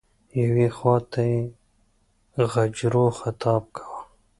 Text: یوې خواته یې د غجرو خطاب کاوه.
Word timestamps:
یوې 0.41 0.67
خواته 0.77 1.21
یې 1.31 1.41
د 2.35 2.35
غجرو 2.53 3.05
خطاب 3.19 3.63
کاوه. 3.75 4.01